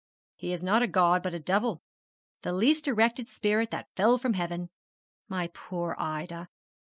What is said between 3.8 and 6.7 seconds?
fell from heaven." My poor Ida!